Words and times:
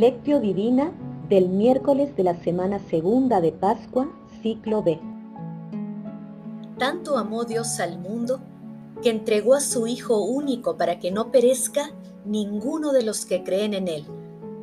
Lectio 0.00 0.40
Divina 0.40 0.90
del 1.28 1.48
miércoles 1.48 2.16
de 2.16 2.24
la 2.24 2.34
semana 2.42 2.80
segunda 2.80 3.40
de 3.40 3.52
Pascua, 3.52 4.08
ciclo 4.42 4.82
B. 4.82 5.00
Tanto 6.78 7.16
amó 7.16 7.44
Dios 7.44 7.78
al 7.78 8.00
mundo 8.00 8.40
que 9.02 9.10
entregó 9.10 9.54
a 9.54 9.60
su 9.60 9.86
Hijo 9.86 10.24
único 10.24 10.76
para 10.76 10.98
que 10.98 11.12
no 11.12 11.30
perezca 11.30 11.92
ninguno 12.24 12.90
de 12.92 13.04
los 13.04 13.24
que 13.24 13.44
creen 13.44 13.72
en 13.72 13.86
Él, 13.86 14.04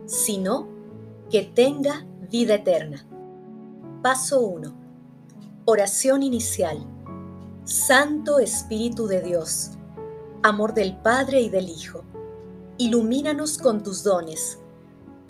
sino 0.06 0.68
que 1.30 1.44
tenga 1.44 2.06
vida 2.30 2.56
eterna. 2.56 3.08
Paso 4.02 4.42
1. 4.42 4.74
Oración 5.64 6.24
inicial. 6.24 6.86
Santo 7.64 8.40
Espíritu 8.40 9.08
de 9.08 9.22
Dios, 9.22 9.72
amor 10.44 10.74
del 10.74 10.98
Padre 10.98 11.40
y 11.40 11.48
del 11.48 11.70
Hijo, 11.70 12.04
ilumínanos 12.78 13.58
con 13.58 13.82
tus 13.82 14.04
dones 14.04 14.61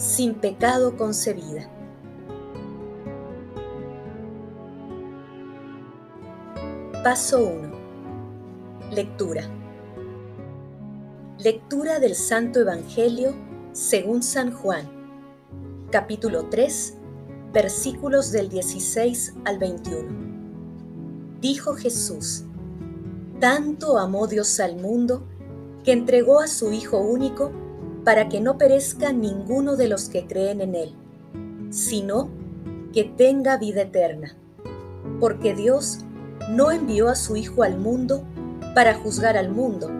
sin 0.00 0.32
pecado 0.32 0.96
concebida. 0.96 1.68
Paso 7.04 7.46
1. 7.46 7.70
Lectura. 8.92 9.42
Lectura 11.38 11.98
del 11.98 12.14
Santo 12.14 12.60
Evangelio 12.60 13.34
según 13.72 14.22
San 14.22 14.52
Juan, 14.52 14.88
capítulo 15.90 16.46
3, 16.48 16.94
versículos 17.52 18.32
del 18.32 18.48
16 18.48 19.34
al 19.44 19.58
21. 19.58 20.08
Dijo 21.42 21.74
Jesús, 21.74 22.44
tanto 23.38 23.98
amó 23.98 24.26
Dios 24.26 24.60
al 24.60 24.76
mundo 24.76 25.28
que 25.84 25.92
entregó 25.92 26.40
a 26.40 26.46
su 26.46 26.72
Hijo 26.72 26.96
único 26.96 27.52
para 28.04 28.28
que 28.28 28.40
no 28.40 28.58
perezca 28.58 29.12
ninguno 29.12 29.76
de 29.76 29.88
los 29.88 30.08
que 30.08 30.26
creen 30.26 30.60
en 30.60 30.74
Él, 30.74 30.94
sino 31.70 32.30
que 32.92 33.04
tenga 33.04 33.56
vida 33.56 33.82
eterna. 33.82 34.36
Porque 35.20 35.54
Dios 35.54 36.00
no 36.50 36.70
envió 36.70 37.08
a 37.08 37.14
su 37.14 37.36
Hijo 37.36 37.62
al 37.62 37.78
mundo 37.78 38.24
para 38.74 38.94
juzgar 38.94 39.36
al 39.36 39.50
mundo, 39.50 39.90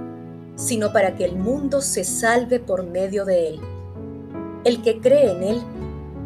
sino 0.57 0.93
para 0.93 1.15
que 1.15 1.25
el 1.25 1.37
mundo 1.37 1.81
se 1.81 2.05
salve 2.05 2.61
por 2.61 2.85
medio 2.85 3.25
de 3.25 3.49
Él. 3.49 3.61
El 4.65 4.83
que 4.83 5.01
cree 5.01 5.33
en 5.33 5.43
Él 5.43 5.63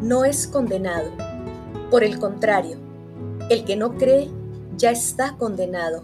no 0.01 0.25
es 0.25 0.47
condenado. 0.47 1.09
Por 1.91 2.03
el 2.03 2.19
contrario, 2.19 2.77
el 3.49 3.63
que 3.63 3.75
no 3.75 3.97
cree 3.97 4.29
ya 4.77 4.91
está 4.91 5.35
condenado, 5.37 6.03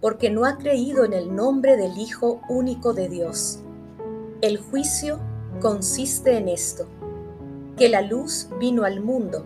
porque 0.00 0.30
no 0.30 0.44
ha 0.44 0.56
creído 0.58 1.04
en 1.04 1.12
el 1.12 1.34
nombre 1.34 1.76
del 1.76 1.98
Hijo 1.98 2.40
único 2.48 2.92
de 2.92 3.08
Dios. 3.08 3.60
El 4.42 4.56
juicio 4.56 5.18
consiste 5.60 6.38
en 6.38 6.48
esto, 6.48 6.86
que 7.76 7.90
la 7.90 8.00
luz 8.00 8.48
vino 8.58 8.84
al 8.84 9.00
mundo 9.02 9.44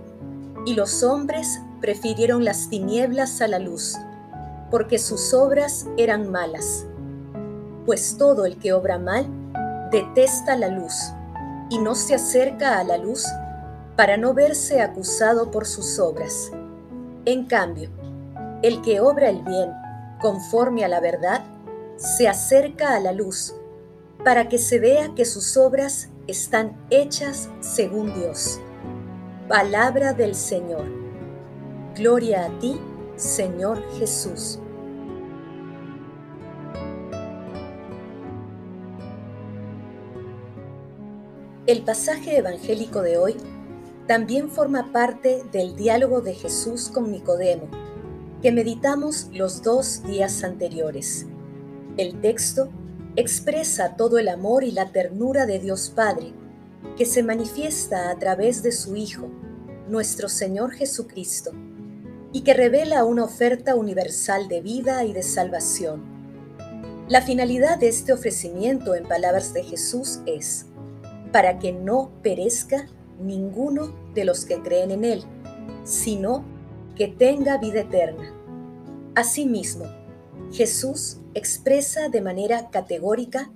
y 0.67 0.75
los 0.75 1.03
hombres 1.03 1.61
prefirieron 1.81 2.45
las 2.45 2.69
tinieblas 2.69 3.41
a 3.41 3.49
la 3.49 3.59
luz, 3.59 3.97
porque 4.71 5.01
sus 5.01 5.35
obras 5.35 5.87
eran 5.97 6.31
malas. 6.31 6.87
Pues 7.87 8.17
todo 8.19 8.47
el 8.47 8.57
que 8.59 8.73
obra 8.73 9.01
mal 9.01 9.27
detesta 9.91 10.57
la 10.57 10.69
luz 10.69 10.95
y 11.71 11.79
no 11.79 11.97
se 11.97 12.15
acerca 12.15 12.79
a 12.79 12.85
la 12.85 12.97
luz 12.97 13.27
para 13.97 14.17
no 14.17 14.33
verse 14.33 14.81
acusado 14.81 15.51
por 15.51 15.67
sus 15.67 15.99
obras. 15.99 16.53
En 17.25 17.47
cambio, 17.47 17.91
el 18.63 18.81
que 18.81 19.01
obra 19.01 19.29
el 19.29 19.43
bien 19.43 19.73
conforme 20.21 20.85
a 20.85 20.89
la 20.89 21.01
verdad, 21.01 21.43
se 21.97 22.29
acerca 22.29 22.95
a 22.95 23.01
la 23.01 23.11
luz 23.11 23.55
para 24.25 24.49
que 24.49 24.57
se 24.57 24.79
vea 24.79 25.15
que 25.15 25.27
sus 25.27 25.57
obras 25.59 26.09
están 26.27 26.77
hechas 26.91 27.51
según 27.61 28.15
Dios. 28.15 28.59
Palabra 29.49 30.15
del 30.15 30.35
Señor. 30.35 30.87
Gloria 31.95 32.47
a 32.47 32.59
ti, 32.59 32.81
Señor 33.17 33.83
Jesús. 33.99 34.59
El 41.67 41.83
pasaje 41.83 42.39
evangélico 42.39 43.03
de 43.03 43.19
hoy 43.19 43.37
también 44.07 44.51
forma 44.51 44.91
parte 44.93 45.43
del 45.53 45.77
diálogo 45.77 46.23
de 46.23 46.35
Jesús 46.35 46.89
con 46.89 47.11
Nicodemo, 47.11 47.69
que 48.43 48.53
meditamos 48.53 49.29
los 49.33 49.63
dos 49.63 50.03
días 50.03 50.45
anteriores. 50.45 51.27
El 51.97 52.21
texto 52.21 52.69
expresa 53.17 53.97
todo 53.97 54.19
el 54.19 54.29
amor 54.29 54.65
y 54.65 54.73
la 54.73 54.91
ternura 54.91 55.47
de 55.47 55.59
Dios 55.59 55.93
Padre, 55.95 56.33
que 56.97 57.07
se 57.07 57.23
manifiesta 57.23 58.11
a 58.11 58.19
través 58.19 58.63
de 58.63 58.73
su 58.73 58.97
Hijo, 58.97 59.29
nuestro 59.89 60.29
Señor 60.29 60.73
Jesucristo, 60.73 61.53
y 62.33 62.43
que 62.43 62.55
revela 62.55 63.05
una 63.05 63.25
oferta 63.25 63.77
universal 63.77 64.49
de 64.49 64.61
vida 64.61 65.05
y 65.05 65.13
de 65.13 65.23
salvación. 65.23 66.03
La 67.09 67.23
finalidad 67.23 67.79
de 67.79 67.89
este 67.89 68.13
ofrecimiento 68.13 68.95
en 68.95 69.07
palabras 69.07 69.53
de 69.53 69.63
Jesús 69.63 70.21
es, 70.27 70.67
para 71.33 71.59
que 71.59 71.73
no 71.73 72.11
perezca 72.23 72.89
ninguno 73.21 73.95
de 74.15 74.25
los 74.25 74.45
que 74.45 74.61
creen 74.63 74.91
en 74.91 75.05
Él, 75.05 75.25
sino 75.85 76.45
que 76.97 77.09
tenga 77.09 77.59
vida 77.59 77.81
eterna. 77.81 78.33
Asimismo, 79.15 79.85
Jesús 80.53 81.19
expresa 81.35 82.09
de 82.09 82.21
manera 82.21 82.71
categórica 82.71 83.51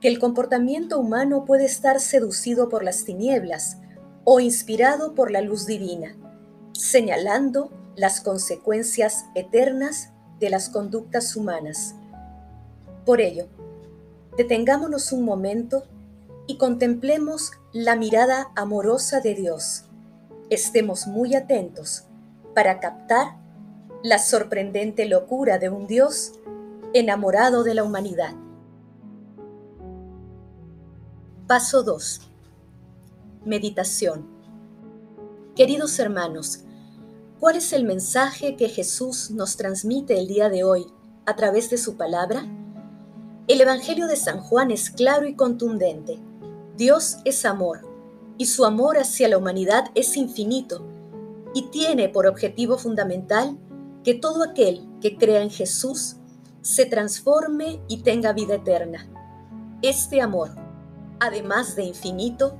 que 0.00 0.08
el 0.08 0.18
comportamiento 0.18 0.98
humano 0.98 1.44
puede 1.44 1.64
estar 1.64 2.00
seducido 2.00 2.68
por 2.68 2.82
las 2.82 3.04
tinieblas 3.04 3.78
o 4.24 4.40
inspirado 4.40 5.14
por 5.14 5.30
la 5.30 5.40
luz 5.40 5.66
divina, 5.66 6.16
señalando 6.72 7.70
las 7.96 8.20
consecuencias 8.20 9.26
eternas 9.34 10.10
de 10.38 10.50
las 10.50 10.68
conductas 10.70 11.36
humanas. 11.36 11.94
Por 13.04 13.20
ello, 13.20 13.46
detengámonos 14.36 15.12
un 15.12 15.24
momento 15.24 15.84
y 16.46 16.56
contemplemos 16.56 17.52
la 17.72 17.96
mirada 17.96 18.50
amorosa 18.56 19.20
de 19.20 19.34
Dios. 19.34 19.84
Estemos 20.48 21.06
muy 21.06 21.34
atentos 21.34 22.04
para 22.54 22.80
captar 22.80 23.36
la 24.02 24.18
sorprendente 24.18 25.04
locura 25.04 25.58
de 25.58 25.68
un 25.68 25.86
Dios 25.86 26.39
enamorado 26.92 27.62
de 27.62 27.74
la 27.74 27.84
humanidad. 27.84 28.34
Paso 31.46 31.82
2. 31.82 32.20
Meditación. 33.44 34.26
Queridos 35.54 35.98
hermanos, 36.00 36.64
¿cuál 37.38 37.56
es 37.56 37.72
el 37.72 37.84
mensaje 37.84 38.56
que 38.56 38.68
Jesús 38.68 39.30
nos 39.30 39.56
transmite 39.56 40.18
el 40.18 40.26
día 40.26 40.48
de 40.48 40.64
hoy 40.64 40.86
a 41.26 41.36
través 41.36 41.70
de 41.70 41.78
su 41.78 41.96
palabra? 41.96 42.44
El 43.46 43.60
Evangelio 43.60 44.08
de 44.08 44.16
San 44.16 44.40
Juan 44.40 44.70
es 44.72 44.90
claro 44.90 45.28
y 45.28 45.34
contundente. 45.34 46.18
Dios 46.76 47.18
es 47.24 47.44
amor 47.44 47.82
y 48.36 48.46
su 48.46 48.64
amor 48.64 48.98
hacia 48.98 49.28
la 49.28 49.38
humanidad 49.38 49.86
es 49.94 50.16
infinito 50.16 50.84
y 51.54 51.68
tiene 51.70 52.08
por 52.08 52.26
objetivo 52.26 52.78
fundamental 52.78 53.58
que 54.02 54.14
todo 54.14 54.42
aquel 54.42 54.88
que 55.00 55.16
crea 55.16 55.42
en 55.42 55.50
Jesús 55.50 56.16
se 56.62 56.86
transforme 56.86 57.80
y 57.88 58.02
tenga 58.02 58.32
vida 58.32 58.56
eterna. 58.56 59.08
Este 59.82 60.20
amor, 60.20 60.50
además 61.18 61.74
de 61.76 61.84
infinito, 61.84 62.56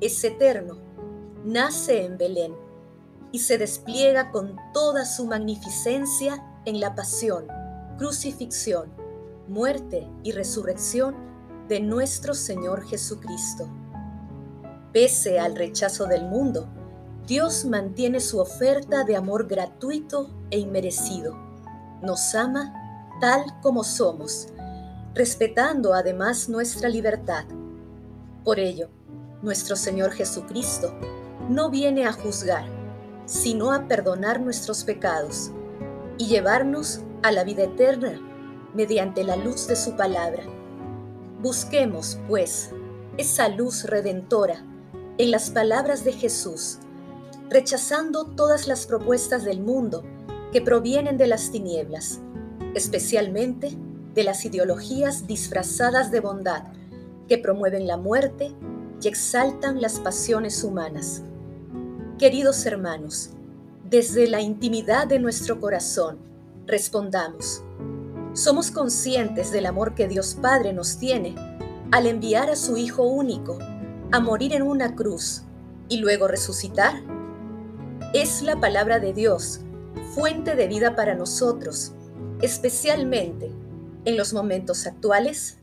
es 0.00 0.22
eterno, 0.24 0.78
nace 1.44 2.04
en 2.04 2.18
Belén 2.18 2.54
y 3.32 3.38
se 3.40 3.58
despliega 3.58 4.30
con 4.30 4.56
toda 4.72 5.04
su 5.04 5.26
magnificencia 5.26 6.44
en 6.64 6.80
la 6.80 6.94
pasión, 6.94 7.46
crucifixión, 7.98 8.90
muerte 9.48 10.06
y 10.22 10.32
resurrección 10.32 11.14
de 11.68 11.80
nuestro 11.80 12.34
Señor 12.34 12.84
Jesucristo. 12.86 13.68
Pese 14.92 15.38
al 15.38 15.54
rechazo 15.54 16.06
del 16.06 16.26
mundo, 16.26 16.68
Dios 17.26 17.64
mantiene 17.64 18.20
su 18.20 18.40
oferta 18.40 19.04
de 19.04 19.16
amor 19.16 19.46
gratuito 19.46 20.30
e 20.50 20.58
inmerecido. 20.58 21.36
Nos 22.02 22.34
ama 22.34 22.79
tal 23.20 23.44
como 23.62 23.84
somos, 23.84 24.48
respetando 25.14 25.94
además 25.94 26.48
nuestra 26.48 26.88
libertad. 26.88 27.44
Por 28.44 28.58
ello, 28.58 28.88
nuestro 29.42 29.76
Señor 29.76 30.12
Jesucristo, 30.12 30.92
no 31.48 31.70
viene 31.70 32.06
a 32.06 32.12
juzgar, 32.12 32.64
sino 33.26 33.72
a 33.72 33.86
perdonar 33.86 34.40
nuestros 34.40 34.84
pecados 34.84 35.50
y 36.18 36.26
llevarnos 36.26 37.00
a 37.22 37.32
la 37.32 37.44
vida 37.44 37.64
eterna 37.64 38.20
mediante 38.74 39.24
la 39.24 39.36
luz 39.36 39.66
de 39.66 39.76
su 39.76 39.96
palabra. 39.96 40.44
Busquemos, 41.40 42.18
pues, 42.28 42.70
esa 43.16 43.48
luz 43.48 43.84
redentora 43.84 44.64
en 45.18 45.30
las 45.30 45.50
palabras 45.50 46.04
de 46.04 46.12
Jesús, 46.12 46.78
rechazando 47.48 48.24
todas 48.24 48.66
las 48.66 48.86
propuestas 48.86 49.44
del 49.44 49.60
mundo 49.60 50.02
que 50.52 50.62
provienen 50.62 51.16
de 51.18 51.26
las 51.26 51.50
tinieblas, 51.50 52.20
especialmente 52.74 53.76
de 54.14 54.24
las 54.24 54.44
ideologías 54.44 55.26
disfrazadas 55.26 56.10
de 56.10 56.20
bondad 56.20 56.64
que 57.28 57.38
promueven 57.38 57.86
la 57.86 57.96
muerte 57.96 58.52
y 59.02 59.08
exaltan 59.08 59.80
las 59.80 60.00
pasiones 60.00 60.64
humanas. 60.64 61.22
Queridos 62.18 62.66
hermanos, 62.66 63.30
desde 63.88 64.28
la 64.28 64.40
intimidad 64.40 65.06
de 65.06 65.18
nuestro 65.18 65.60
corazón, 65.60 66.18
respondamos, 66.66 67.62
somos 68.32 68.70
conscientes 68.70 69.50
del 69.50 69.66
amor 69.66 69.94
que 69.94 70.06
Dios 70.06 70.36
Padre 70.40 70.72
nos 70.72 70.98
tiene 70.98 71.34
al 71.90 72.06
enviar 72.06 72.50
a 72.50 72.56
su 72.56 72.76
Hijo 72.76 73.02
único 73.02 73.58
a 74.12 74.20
morir 74.20 74.52
en 74.52 74.62
una 74.62 74.94
cruz 74.94 75.42
y 75.88 75.98
luego 75.98 76.28
resucitar. 76.28 76.94
Es 78.12 78.42
la 78.42 78.60
palabra 78.60 78.98
de 78.98 79.12
Dios, 79.12 79.60
fuente 80.14 80.54
de 80.56 80.68
vida 80.68 80.94
para 80.94 81.14
nosotros, 81.14 81.92
especialmente 82.42 83.50
en 84.04 84.16
los 84.16 84.32
momentos 84.32 84.86
actuales. 84.86 85.58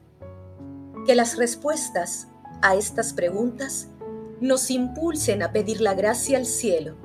Que 1.05 1.15
las 1.15 1.37
respuestas 1.37 2.27
a 2.61 2.75
estas 2.75 3.13
preguntas 3.13 3.87
nos 4.41 4.69
impulsen 4.69 5.41
a 5.41 5.51
pedir 5.51 5.81
la 5.81 5.93
gracia 5.93 6.37
al 6.37 6.45
cielo 6.45 6.95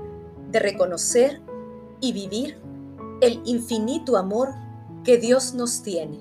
de 0.51 0.59
reconocer 0.59 1.41
y 2.01 2.13
vivir 2.13 2.59
el 3.21 3.41
infinito 3.45 4.17
amor 4.17 4.51
que 5.05 5.17
Dios 5.19 5.55
nos 5.55 5.83
tiene. 5.83 6.19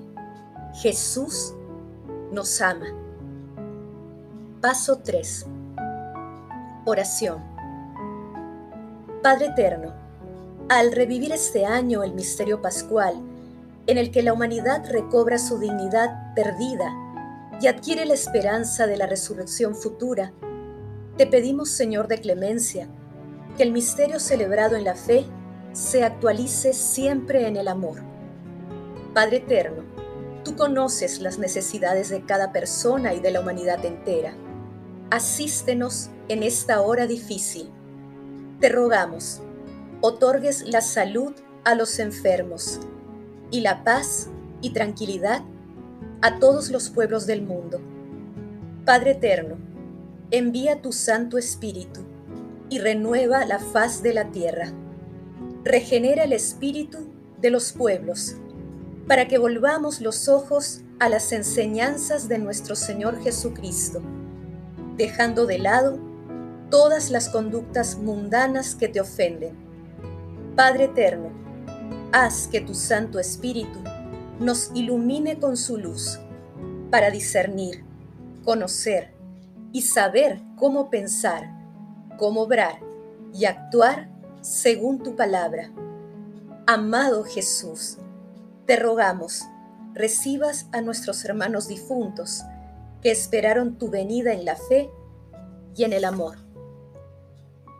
Jesús 0.74 1.54
nos 2.30 2.60
ama. 2.60 2.86
Paso 4.60 4.98
3. 4.98 5.46
Oración. 6.84 7.42
Padre 9.22 9.46
Eterno, 9.46 9.92
al 10.68 10.92
revivir 10.92 11.32
este 11.32 11.66
año 11.66 12.02
el 12.02 12.14
misterio 12.14 12.62
pascual, 12.62 13.20
en 13.86 13.98
el 13.98 14.10
que 14.10 14.22
la 14.22 14.32
humanidad 14.32 14.84
recobra 14.90 15.38
su 15.38 15.58
dignidad 15.58 16.34
perdida 16.34 16.92
y 17.60 17.66
adquiere 17.66 18.06
la 18.06 18.14
esperanza 18.14 18.86
de 18.86 18.96
la 18.96 19.06
resurrección 19.06 19.74
futura, 19.74 20.32
te 21.16 21.26
pedimos, 21.26 21.70
Señor 21.70 22.08
de 22.08 22.18
clemencia, 22.18 22.88
que 23.56 23.64
el 23.64 23.72
misterio 23.72 24.18
celebrado 24.20 24.76
en 24.76 24.84
la 24.84 24.94
fe 24.94 25.26
se 25.72 26.04
actualice 26.04 26.72
siempre 26.72 27.46
en 27.46 27.56
el 27.56 27.68
amor. 27.68 28.02
Padre 29.14 29.38
Eterno, 29.38 29.82
tú 30.44 30.56
conoces 30.56 31.20
las 31.20 31.38
necesidades 31.38 32.08
de 32.08 32.24
cada 32.24 32.52
persona 32.52 33.14
y 33.14 33.20
de 33.20 33.30
la 33.30 33.40
humanidad 33.40 33.84
entera. 33.84 34.34
Asístenos 35.10 36.08
en 36.28 36.42
esta 36.42 36.80
hora 36.80 37.06
difícil. 37.06 37.70
Te 38.60 38.68
rogamos, 38.68 39.42
otorgues 40.00 40.62
la 40.62 40.80
salud 40.80 41.34
a 41.64 41.74
los 41.74 41.98
enfermos 41.98 42.80
y 43.52 43.60
la 43.60 43.84
paz 43.84 44.28
y 44.62 44.70
tranquilidad 44.70 45.42
a 46.22 46.40
todos 46.40 46.70
los 46.70 46.90
pueblos 46.90 47.26
del 47.26 47.42
mundo. 47.42 47.80
Padre 48.84 49.12
Eterno, 49.12 49.56
envía 50.32 50.82
tu 50.82 50.90
Santo 50.92 51.38
Espíritu 51.38 52.00
y 52.70 52.78
renueva 52.78 53.44
la 53.44 53.58
faz 53.58 54.02
de 54.02 54.14
la 54.14 54.30
tierra. 54.32 54.72
Regenera 55.62 56.24
el 56.24 56.32
espíritu 56.32 57.12
de 57.40 57.50
los 57.50 57.72
pueblos, 57.72 58.36
para 59.06 59.28
que 59.28 59.36
volvamos 59.38 60.00
los 60.00 60.28
ojos 60.28 60.80
a 60.98 61.08
las 61.08 61.32
enseñanzas 61.32 62.28
de 62.28 62.38
nuestro 62.38 62.74
Señor 62.74 63.20
Jesucristo, 63.22 64.00
dejando 64.96 65.44
de 65.44 65.58
lado 65.58 65.98
todas 66.70 67.10
las 67.10 67.28
conductas 67.28 67.98
mundanas 67.98 68.74
que 68.74 68.88
te 68.88 69.00
ofenden. 69.00 69.54
Padre 70.56 70.84
Eterno, 70.84 71.41
haz 72.12 72.48
que 72.48 72.60
tu 72.60 72.74
Santo 72.74 73.18
Espíritu 73.18 73.80
nos 74.38 74.70
ilumine 74.74 75.38
con 75.38 75.56
su 75.56 75.78
luz 75.78 76.20
para 76.90 77.10
discernir, 77.10 77.84
conocer 78.44 79.14
y 79.72 79.82
saber 79.82 80.40
cómo 80.56 80.90
pensar 80.90 81.62
cómo 82.22 82.42
obrar 82.42 82.78
y 83.34 83.46
actuar 83.46 84.08
según 84.42 85.02
tu 85.02 85.16
palabra. 85.16 85.72
Amado 86.68 87.24
Jesús, 87.24 87.98
te 88.66 88.76
rogamos, 88.76 89.42
recibas 89.92 90.66
a 90.70 90.80
nuestros 90.80 91.24
hermanos 91.24 91.66
difuntos 91.66 92.42
que 93.00 93.10
esperaron 93.10 93.76
tu 93.76 93.90
venida 93.90 94.32
en 94.32 94.44
la 94.44 94.54
fe 94.54 94.88
y 95.74 95.82
en 95.82 95.92
el 95.92 96.04
amor. 96.04 96.38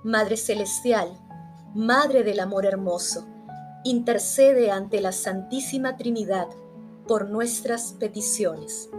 Madre 0.03 0.37
Celestial, 0.37 1.17
Madre 1.73 2.25
del 2.25 2.41
Amor 2.41 2.67
Hermoso, 2.67 3.25
intercede 3.85 4.71
ante 4.71 5.01
la 5.01 5.13
Santísima 5.13 5.97
Trinidad 5.97 6.49
por 7.07 7.29
nuestras 7.29 7.95
peticiones. 7.95 8.91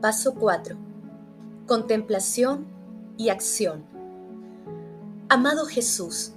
Paso 0.00 0.34
4. 0.34 0.76
Contemplación 1.66 2.66
y 3.16 3.28
acción. 3.30 3.84
Amado 5.28 5.66
Jesús, 5.66 6.32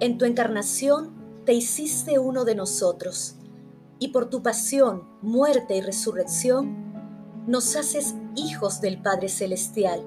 en 0.00 0.18
tu 0.18 0.24
encarnación 0.24 1.10
te 1.44 1.54
hiciste 1.54 2.18
uno 2.18 2.44
de 2.44 2.54
nosotros 2.54 3.36
y 3.98 4.08
por 4.08 4.30
tu 4.30 4.42
pasión, 4.42 5.04
muerte 5.22 5.76
y 5.76 5.80
resurrección 5.80 6.92
nos 7.46 7.76
haces 7.76 8.14
hijos 8.36 8.80
del 8.80 9.00
Padre 9.00 9.28
Celestial 9.28 10.04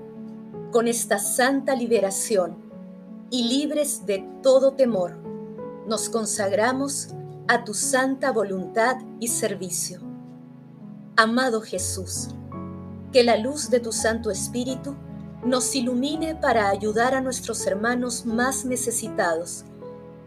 con 0.75 0.89
esta 0.89 1.19
santa 1.19 1.73
liberación 1.73 2.57
y 3.31 3.47
libres 3.47 4.05
de 4.05 4.27
todo 4.43 4.73
temor, 4.73 5.15
nos 5.87 6.09
consagramos 6.09 7.11
a 7.47 7.63
tu 7.63 7.73
santa 7.73 8.33
voluntad 8.33 8.97
y 9.21 9.29
servicio. 9.29 10.01
Amado 11.15 11.61
Jesús, 11.61 12.27
que 13.13 13.23
la 13.23 13.37
luz 13.37 13.69
de 13.69 13.79
tu 13.79 13.93
Santo 13.93 14.29
Espíritu 14.29 14.97
nos 15.45 15.73
ilumine 15.75 16.35
para 16.35 16.67
ayudar 16.67 17.15
a 17.15 17.21
nuestros 17.21 17.65
hermanos 17.65 18.25
más 18.25 18.65
necesitados 18.65 19.63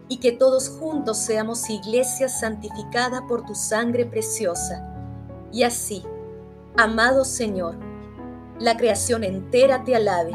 y 0.07 0.17
que 0.17 0.31
todos 0.31 0.67
juntos 0.67 1.19
seamos 1.19 1.69
iglesia 1.69 2.27
santificada 2.27 3.27
por 3.27 3.45
tu 3.45 3.53
sangre 3.53 4.03
preciosa. 4.07 4.83
Y 5.53 5.61
así, 5.61 6.03
amado 6.75 7.23
Señor, 7.23 7.88
la 8.59 8.75
creación 8.75 9.23
entera 9.23 9.83
te 9.85 9.95
alabe 9.95 10.33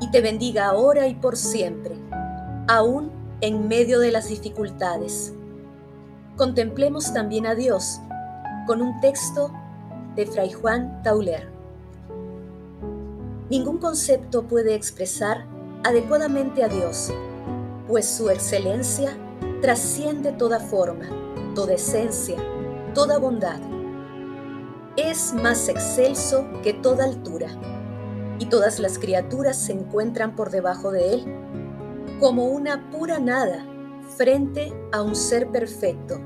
y 0.00 0.10
te 0.10 0.22
bendiga 0.22 0.66
ahora 0.66 1.06
y 1.06 1.14
por 1.14 1.36
siempre, 1.36 1.94
aún 2.68 3.10
en 3.42 3.68
medio 3.68 4.00
de 4.00 4.10
las 4.10 4.28
dificultades. 4.28 5.34
Contemplemos 6.36 7.12
también 7.12 7.46
a 7.46 7.54
Dios 7.54 8.00
con 8.66 8.80
un 8.80 8.98
texto 9.00 9.52
de 10.16 10.26
Fray 10.26 10.52
Juan 10.52 11.02
Tauler. 11.02 11.50
Ningún 13.50 13.78
concepto 13.78 14.44
puede 14.44 14.74
expresar 14.74 15.44
adecuadamente 15.84 16.64
a 16.64 16.68
Dios, 16.68 17.12
pues 17.88 18.06
su 18.06 18.30
excelencia 18.30 19.16
trasciende 19.60 20.32
toda 20.32 20.60
forma, 20.60 21.08
toda 21.54 21.74
esencia, 21.74 22.36
toda 22.94 23.18
bondad. 23.18 23.58
Es 25.02 25.32
más 25.32 25.70
excelso 25.70 26.44
que 26.62 26.74
toda 26.74 27.06
altura, 27.06 27.48
y 28.38 28.44
todas 28.44 28.78
las 28.78 28.98
criaturas 28.98 29.56
se 29.56 29.72
encuentran 29.72 30.36
por 30.36 30.50
debajo 30.50 30.90
de 30.90 31.14
él, 31.14 31.24
como 32.20 32.44
una 32.44 32.90
pura 32.90 33.18
nada 33.18 33.64
frente 34.18 34.74
a 34.92 35.00
un 35.00 35.16
ser 35.16 35.48
perfecto. 35.48 36.20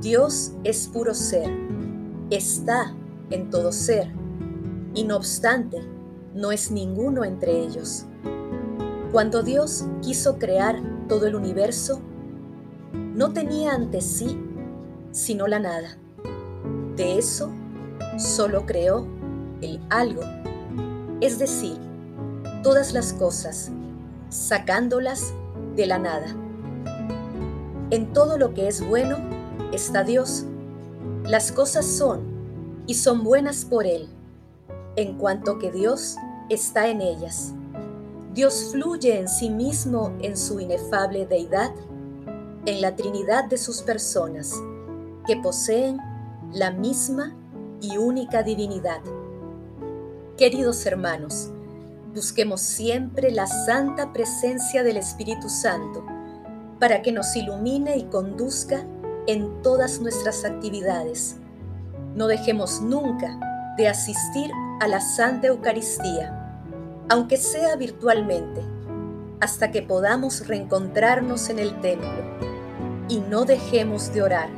Dios 0.00 0.54
es 0.64 0.88
puro 0.88 1.14
ser, 1.14 1.48
está 2.30 2.96
en 3.30 3.48
todo 3.48 3.70
ser, 3.70 4.10
y 4.92 5.04
no 5.04 5.16
obstante, 5.16 5.78
no 6.34 6.50
es 6.50 6.72
ninguno 6.72 7.22
entre 7.22 7.60
ellos. 7.60 8.06
Cuando 9.12 9.44
Dios 9.44 9.84
quiso 10.02 10.36
crear 10.40 10.82
todo 11.06 11.28
el 11.28 11.36
universo, 11.36 12.00
no 12.92 13.32
tenía 13.32 13.72
ante 13.72 14.00
sí 14.00 14.36
sino 15.12 15.46
la 15.46 15.60
nada. 15.60 15.96
De 16.96 17.16
eso 17.16 17.52
solo 18.18 18.66
creó 18.66 19.06
el 19.62 19.80
algo, 19.90 20.22
es 21.20 21.38
decir, 21.38 21.78
todas 22.62 22.92
las 22.92 23.12
cosas, 23.12 23.70
sacándolas 24.28 25.32
de 25.76 25.86
la 25.86 25.98
nada. 25.98 26.26
En 27.90 28.12
todo 28.12 28.36
lo 28.36 28.52
que 28.52 28.68
es 28.68 28.86
bueno 28.86 29.16
está 29.72 30.02
Dios. 30.04 30.44
Las 31.24 31.52
cosas 31.52 31.86
son 31.86 32.20
y 32.86 32.94
son 32.94 33.22
buenas 33.22 33.64
por 33.64 33.86
Él, 33.86 34.08
en 34.96 35.16
cuanto 35.16 35.58
que 35.58 35.70
Dios 35.70 36.16
está 36.50 36.88
en 36.88 37.00
ellas. 37.00 37.54
Dios 38.34 38.70
fluye 38.72 39.18
en 39.18 39.28
sí 39.28 39.48
mismo 39.48 40.12
en 40.20 40.36
su 40.36 40.60
inefable 40.60 41.26
deidad, 41.26 41.72
en 42.66 42.80
la 42.80 42.96
Trinidad 42.96 43.44
de 43.44 43.58
sus 43.58 43.82
personas, 43.82 44.54
que 45.26 45.36
poseen 45.36 45.98
la 46.52 46.70
misma 46.70 47.37
y 47.80 47.96
única 47.96 48.42
divinidad. 48.42 49.00
Queridos 50.36 50.84
hermanos, 50.86 51.50
busquemos 52.14 52.60
siempre 52.60 53.30
la 53.30 53.46
santa 53.46 54.12
presencia 54.12 54.82
del 54.82 54.96
Espíritu 54.96 55.48
Santo 55.48 56.04
para 56.78 57.02
que 57.02 57.12
nos 57.12 57.34
ilumine 57.36 57.96
y 57.96 58.04
conduzca 58.04 58.84
en 59.26 59.62
todas 59.62 60.00
nuestras 60.00 60.44
actividades. 60.44 61.36
No 62.14 62.26
dejemos 62.26 62.80
nunca 62.80 63.38
de 63.76 63.88
asistir 63.88 64.50
a 64.80 64.88
la 64.88 65.00
Santa 65.00 65.48
Eucaristía, 65.48 66.64
aunque 67.08 67.36
sea 67.36 67.76
virtualmente, 67.76 68.62
hasta 69.40 69.70
que 69.70 69.82
podamos 69.82 70.46
reencontrarnos 70.46 71.48
en 71.50 71.58
el 71.58 71.80
templo. 71.80 72.38
Y 73.08 73.20
no 73.20 73.44
dejemos 73.44 74.12
de 74.12 74.22
orar. 74.22 74.57